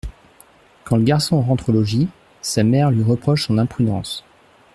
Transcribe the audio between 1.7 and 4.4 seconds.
logis, sa mère lui reproche son imprudence.